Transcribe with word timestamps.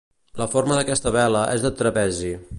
La 0.41 0.47
forma 0.53 0.77
d'aquesta 0.79 1.13
vela 1.19 1.45
és 1.59 1.67
de 1.69 1.73
trapezi. 1.83 2.33